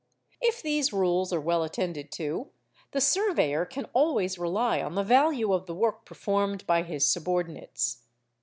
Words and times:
If 0.41 0.63
these 0.63 0.91
rules 0.91 1.31
are 1.31 1.39
well 1.39 1.61
attended 1.63 2.11
to, 2.13 2.49
the 2.89 2.99
surveyor 2.99 3.65
can 3.65 3.85
always 3.93 4.39
rely 4.39 4.81
on 4.81 4.95
the 4.95 5.03
value 5.03 5.53
of 5.53 5.67
the 5.67 5.75
work 5.75 6.05
performed 6.05 6.65
by 6.65 6.81
his 6.81 7.07
subordinates. 7.07 8.01